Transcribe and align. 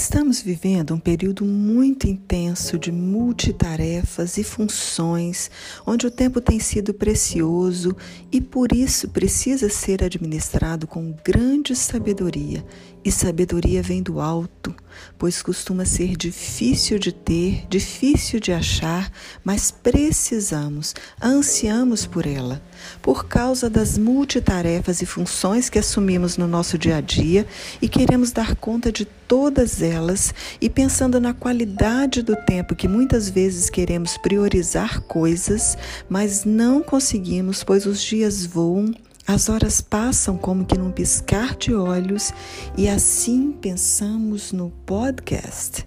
Estamos 0.00 0.40
vivendo 0.40 0.94
um 0.94 0.98
período 1.00 1.44
muito 1.44 2.06
intenso 2.06 2.78
de 2.78 2.92
multitarefas 2.92 4.38
e 4.38 4.44
funções, 4.44 5.50
onde 5.84 6.06
o 6.06 6.10
tempo 6.10 6.40
tem 6.40 6.60
sido 6.60 6.94
precioso 6.94 7.96
e 8.30 8.40
por 8.40 8.72
isso 8.72 9.08
precisa 9.08 9.68
ser 9.68 10.04
administrado 10.04 10.86
com 10.86 11.16
grande 11.24 11.74
sabedoria. 11.74 12.64
E 13.04 13.10
sabedoria 13.10 13.82
vem 13.82 14.00
do 14.00 14.20
alto, 14.20 14.72
pois 15.18 15.42
costuma 15.42 15.84
ser 15.84 16.16
difícil 16.16 16.98
de 16.98 17.12
ter, 17.12 17.66
difícil 17.68 18.40
de 18.40 18.52
achar, 18.52 19.10
mas 19.44 19.70
precisamos, 19.70 20.94
ansiamos 21.20 22.06
por 22.06 22.26
ela, 22.26 22.62
por 23.02 23.26
causa 23.26 23.68
das 23.68 23.98
multitarefas 23.98 25.02
e 25.02 25.06
funções 25.06 25.68
que 25.68 25.78
assumimos 25.78 26.36
no 26.36 26.46
nosso 26.46 26.78
dia 26.78 26.96
a 26.96 27.00
dia 27.00 27.46
e 27.82 27.88
queremos 27.88 28.32
dar 28.32 28.54
conta 28.56 28.92
de 28.92 29.04
todas 29.04 29.82
elas 29.82 30.32
e 30.60 30.70
pensando 30.70 31.20
na 31.20 31.34
qualidade 31.34 32.22
do 32.22 32.34
tempo 32.34 32.74
que 32.74 32.88
muitas 32.88 33.28
vezes 33.28 33.68
queremos 33.68 34.16
priorizar 34.16 35.00
coisas, 35.02 35.76
mas 36.08 36.44
não 36.44 36.82
conseguimos, 36.82 37.62
pois 37.62 37.84
os 37.84 38.02
dias 38.02 38.46
voam, 38.46 38.94
as 39.28 39.50
horas 39.50 39.82
passam 39.82 40.38
como 40.38 40.64
que 40.64 40.78
num 40.78 40.90
piscar 40.90 41.54
de 41.54 41.74
olhos 41.74 42.32
e 42.78 42.88
assim 42.88 43.52
pensamos 43.52 44.52
no 44.52 44.70
podcast. 44.86 45.86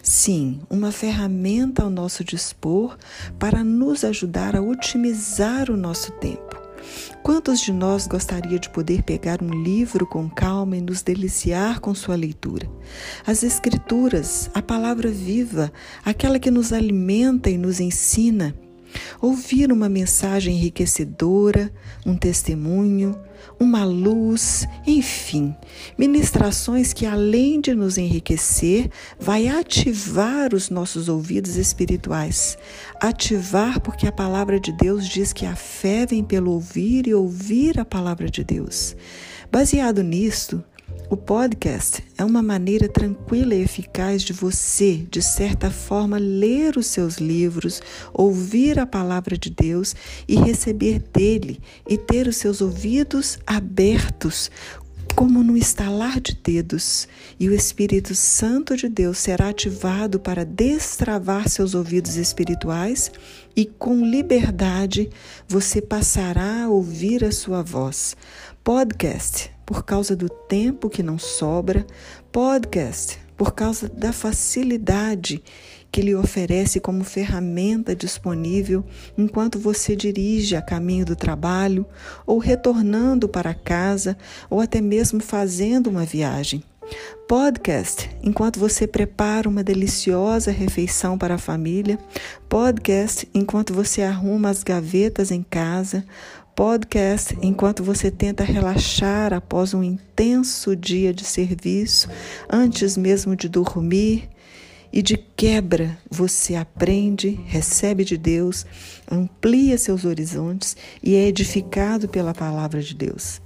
Sim, 0.00 0.60
uma 0.70 0.92
ferramenta 0.92 1.82
ao 1.82 1.90
nosso 1.90 2.22
dispor 2.22 2.96
para 3.40 3.64
nos 3.64 4.04
ajudar 4.04 4.54
a 4.54 4.62
otimizar 4.62 5.68
o 5.68 5.76
nosso 5.76 6.12
tempo. 6.12 6.56
Quantos 7.24 7.58
de 7.58 7.72
nós 7.72 8.06
gostaria 8.06 8.56
de 8.56 8.70
poder 8.70 9.02
pegar 9.02 9.42
um 9.42 9.50
livro 9.64 10.06
com 10.06 10.30
calma 10.30 10.76
e 10.76 10.80
nos 10.80 11.02
deliciar 11.02 11.80
com 11.80 11.92
sua 11.92 12.14
leitura? 12.14 12.70
As 13.26 13.42
Escrituras, 13.42 14.48
a 14.54 14.62
palavra 14.62 15.10
viva, 15.10 15.72
aquela 16.04 16.38
que 16.38 16.52
nos 16.52 16.72
alimenta 16.72 17.50
e 17.50 17.58
nos 17.58 17.80
ensina, 17.80 18.54
ouvir 19.20 19.72
uma 19.72 19.88
mensagem 19.88 20.56
enriquecedora, 20.56 21.72
um 22.04 22.16
testemunho, 22.16 23.18
uma 23.58 23.84
luz, 23.84 24.66
enfim, 24.86 25.54
ministrações 25.96 26.92
que 26.92 27.06
além 27.06 27.60
de 27.60 27.74
nos 27.74 27.96
enriquecer, 27.96 28.90
vai 29.18 29.48
ativar 29.48 30.54
os 30.54 30.68
nossos 30.68 31.08
ouvidos 31.08 31.56
espirituais. 31.56 32.58
Ativar 33.00 33.80
porque 33.80 34.06
a 34.06 34.12
palavra 34.12 34.60
de 34.60 34.72
Deus 34.72 35.08
diz 35.08 35.32
que 35.32 35.46
a 35.46 35.56
fé 35.56 36.06
vem 36.06 36.22
pelo 36.22 36.52
ouvir 36.52 37.06
e 37.06 37.14
ouvir 37.14 37.80
a 37.80 37.84
palavra 37.84 38.28
de 38.28 38.44
Deus. 38.44 38.96
Baseado 39.50 40.02
nisto, 40.02 40.62
o 41.08 41.16
podcast 41.16 42.02
é 42.18 42.24
uma 42.24 42.42
maneira 42.42 42.88
tranquila 42.88 43.54
e 43.54 43.62
eficaz 43.62 44.22
de 44.22 44.32
você, 44.32 45.06
de 45.08 45.22
certa 45.22 45.70
forma, 45.70 46.18
ler 46.18 46.76
os 46.76 46.86
seus 46.86 47.18
livros, 47.18 47.80
ouvir 48.12 48.78
a 48.78 48.86
palavra 48.86 49.38
de 49.38 49.50
Deus 49.50 49.94
e 50.26 50.34
receber 50.34 50.98
dele 50.98 51.60
e 51.88 51.96
ter 51.96 52.26
os 52.26 52.36
seus 52.36 52.60
ouvidos 52.60 53.38
abertos, 53.46 54.50
como 55.14 55.44
no 55.44 55.56
estalar 55.56 56.20
de 56.20 56.34
dedos, 56.34 57.06
e 57.38 57.48
o 57.48 57.54
Espírito 57.54 58.14
Santo 58.14 58.76
de 58.76 58.88
Deus 58.88 59.18
será 59.18 59.50
ativado 59.50 60.18
para 60.18 60.44
destravar 60.44 61.48
seus 61.48 61.74
ouvidos 61.74 62.16
espirituais 62.16 63.12
e 63.54 63.64
com 63.64 64.04
liberdade 64.04 65.08
você 65.48 65.80
passará 65.80 66.64
a 66.64 66.68
ouvir 66.68 67.24
a 67.24 67.30
sua 67.30 67.62
voz. 67.62 68.16
Podcast 68.64 69.55
por 69.66 69.84
causa 69.84 70.14
do 70.14 70.28
tempo 70.28 70.88
que 70.88 71.02
não 71.02 71.18
sobra, 71.18 71.84
podcast, 72.30 73.18
por 73.36 73.52
causa 73.52 73.88
da 73.88 74.12
facilidade 74.12 75.42
que 75.90 76.00
lhe 76.00 76.14
oferece 76.14 76.78
como 76.78 77.02
ferramenta 77.02 77.94
disponível 77.94 78.84
enquanto 79.16 79.58
você 79.58 79.96
dirige 79.96 80.54
a 80.54 80.62
caminho 80.62 81.04
do 81.04 81.16
trabalho, 81.16 81.86
ou 82.26 82.38
retornando 82.38 83.28
para 83.28 83.54
casa, 83.54 84.16
ou 84.48 84.60
até 84.60 84.80
mesmo 84.80 85.20
fazendo 85.20 85.88
uma 85.88 86.04
viagem. 86.04 86.62
Podcast, 87.26 88.08
enquanto 88.22 88.60
você 88.60 88.86
prepara 88.86 89.48
uma 89.48 89.64
deliciosa 89.64 90.52
refeição 90.52 91.18
para 91.18 91.34
a 91.34 91.38
família. 91.38 91.98
Podcast, 92.48 93.28
enquanto 93.34 93.74
você 93.74 94.02
arruma 94.02 94.50
as 94.50 94.62
gavetas 94.62 95.32
em 95.32 95.42
casa 95.42 96.04
podcast 96.56 97.36
enquanto 97.42 97.84
você 97.84 98.10
tenta 98.10 98.42
relaxar 98.42 99.34
após 99.34 99.74
um 99.74 99.82
intenso 99.82 100.74
dia 100.74 101.12
de 101.12 101.22
serviço, 101.22 102.08
antes 102.50 102.96
mesmo 102.96 103.36
de 103.36 103.46
dormir. 103.46 104.30
E 104.92 105.02
de 105.02 105.18
quebra 105.18 105.98
você 106.10 106.54
aprende, 106.54 107.38
recebe 107.44 108.02
de 108.02 108.16
Deus, 108.16 108.64
amplia 109.10 109.76
seus 109.76 110.06
horizontes 110.06 110.74
e 111.02 111.14
é 111.14 111.26
edificado 111.26 112.08
pela 112.08 112.32
palavra 112.32 112.80
de 112.80 112.94
Deus. 112.94 113.42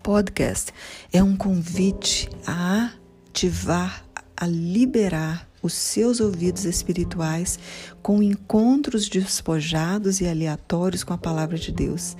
Podcast 0.00 0.70
é 1.12 1.20
um 1.20 1.34
convite 1.34 2.28
a 2.46 2.92
ativar, 3.28 4.04
a 4.36 4.46
liberar 4.46 5.48
os 5.64 5.72
seus 5.72 6.20
ouvidos 6.20 6.66
espirituais 6.66 7.58
com 8.02 8.22
encontros 8.22 9.08
despojados 9.08 10.20
e 10.20 10.28
aleatórios 10.28 11.02
com 11.02 11.14
a 11.14 11.18
palavra 11.18 11.56
de 11.56 11.72
Deus. 11.72 12.14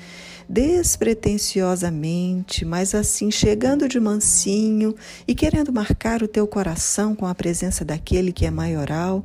Despretensiosamente, 0.49 2.65
mas 2.65 2.94
assim 2.94 3.31
chegando 3.31 3.87
de 3.87 4.00
mansinho 4.00 4.94
e 5.28 5.34
querendo 5.34 5.71
marcar 5.72 6.22
o 6.22 6.28
teu 6.28 6.47
coração 6.47 7.15
com 7.15 7.27
a 7.27 7.34
presença 7.34 7.84
daquele 7.84 8.32
que 8.32 8.47
é 8.47 8.50
maioral, 8.50 9.22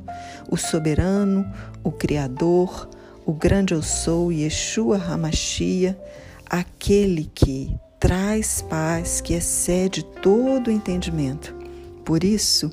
o 0.50 0.58
soberano, 0.58 1.50
o 1.82 1.90
Criador, 1.90 2.90
o 3.24 3.32
grande 3.32 3.72
eu 3.72 3.80
sou, 3.82 4.30
Yeshua 4.30 4.98
Hamashia, 4.98 5.98
aquele 6.44 7.30
que 7.34 7.74
traz 7.98 8.60
paz 8.62 9.22
que 9.22 9.32
excede 9.34 10.04
todo 10.22 10.70
entendimento. 10.70 11.54
Por 12.04 12.24
isso, 12.24 12.72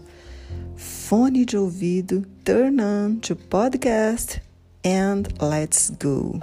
fone 0.77 1.43
de 1.43 1.57
ouvido, 1.57 2.25
turn 2.45 2.79
on 2.79 3.17
to 3.17 3.35
podcast 3.35 4.39
and 4.85 5.23
let's 5.41 5.89
go. 5.89 6.39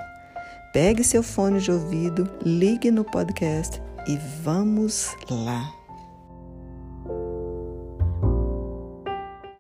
Pegue 0.72 1.04
seu 1.04 1.22
fone 1.22 1.60
de 1.60 1.70
ouvido, 1.70 2.28
ligue 2.44 2.90
no 2.90 3.04
podcast 3.04 3.80
e 4.06 4.18
vamos 4.42 5.14
lá. 5.30 5.83